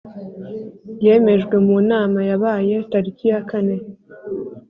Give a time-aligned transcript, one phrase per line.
[1.03, 3.75] yemejwe mu nama yabaye tariki ya kane